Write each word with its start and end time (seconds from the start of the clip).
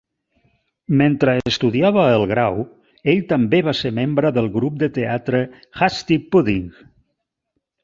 Mentre 1.01 1.35
estudiava 1.51 2.05
el 2.13 2.25
grau, 2.31 2.57
ell 3.13 3.21
també 3.35 3.61
va 3.69 3.75
ser 3.81 3.93
membre 3.99 4.33
del 4.39 4.49
grup 4.57 4.83
de 4.87 4.91
teatre 4.97 5.45
Hasty 5.85 6.21
Pudding. 6.33 6.67